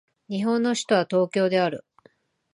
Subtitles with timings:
[0.29, 1.85] 日本の首都は東京である